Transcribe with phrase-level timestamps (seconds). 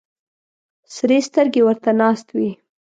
[0.95, 2.49] سرې سترګې ورته ناست وي.